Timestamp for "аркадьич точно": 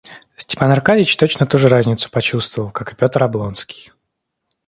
0.71-1.45